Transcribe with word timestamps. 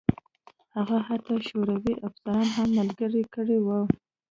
هغه 0.75 0.97
حتی 1.07 1.35
شوروي 1.47 1.93
افسران 2.07 2.47
هم 2.55 2.69
ملګري 2.79 3.23
کړي 3.33 3.57
وو 3.61 3.79